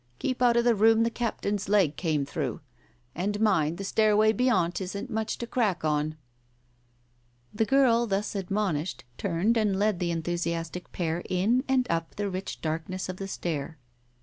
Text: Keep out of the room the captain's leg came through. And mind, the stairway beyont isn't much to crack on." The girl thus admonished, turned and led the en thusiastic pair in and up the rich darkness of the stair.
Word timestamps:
Keep 0.17 0.41
out 0.41 0.57
of 0.57 0.63
the 0.63 0.73
room 0.73 1.03
the 1.03 1.11
captain's 1.11 1.69
leg 1.69 1.95
came 1.95 2.25
through. 2.25 2.59
And 3.13 3.39
mind, 3.39 3.77
the 3.77 3.83
stairway 3.83 4.31
beyont 4.33 4.81
isn't 4.81 5.11
much 5.11 5.37
to 5.37 5.45
crack 5.45 5.85
on." 5.85 6.17
The 7.53 7.65
girl 7.65 8.07
thus 8.07 8.33
admonished, 8.33 9.03
turned 9.19 9.57
and 9.57 9.77
led 9.77 9.99
the 9.99 10.09
en 10.09 10.23
thusiastic 10.23 10.91
pair 10.91 11.21
in 11.29 11.63
and 11.67 11.85
up 11.91 12.15
the 12.15 12.31
rich 12.31 12.61
darkness 12.61 13.09
of 13.09 13.17
the 13.17 13.27
stair. 13.27 13.77